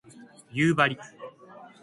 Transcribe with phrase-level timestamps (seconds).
[0.55, 0.97] 夕張